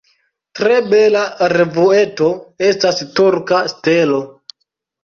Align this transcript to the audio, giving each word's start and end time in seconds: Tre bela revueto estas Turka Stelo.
Tre 0.59 0.77
bela 0.93 1.21
revueto 1.53 2.31
estas 2.71 3.07
Turka 3.21 3.63
Stelo. 3.77 4.25